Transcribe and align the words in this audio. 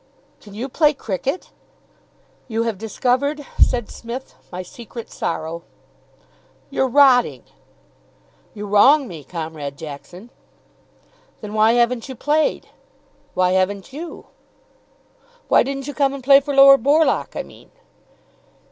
"Can 0.39 0.55
you 0.55 0.67
play 0.67 0.95
cricket?" 0.95 1.51
"You 2.47 2.63
have 2.63 2.79
discovered," 2.79 3.45
said 3.59 3.91
Psmith, 3.91 4.33
"my 4.51 4.63
secret 4.63 5.11
sorrow." 5.11 5.61
"You're 6.71 6.87
rotting." 6.87 7.43
"You 8.55 8.65
wrong 8.65 9.07
me, 9.07 9.23
Comrade 9.23 9.77
Jackson." 9.77 10.31
"Then 11.41 11.53
why 11.53 11.73
haven't 11.73 12.09
you 12.09 12.15
played?" 12.15 12.69
"Why 13.35 13.51
haven't 13.51 13.93
you?" 13.93 14.25
"Why 15.49 15.61
didn't 15.61 15.85
you 15.85 15.93
come 15.93 16.15
and 16.15 16.23
play 16.23 16.39
for 16.39 16.55
Lower 16.55 16.79
Borlock, 16.79 17.35
I 17.35 17.43
mean?" 17.43 17.69